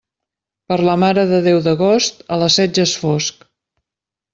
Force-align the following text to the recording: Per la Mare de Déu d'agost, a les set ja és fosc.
Per 0.71 0.77
la 0.87 0.95
Mare 1.03 1.27
de 1.33 1.43
Déu 1.49 1.61
d'agost, 1.67 2.27
a 2.39 2.43
les 2.45 2.59
set 2.61 2.77
ja 2.83 2.91
és 2.91 2.99
fosc. 3.07 3.51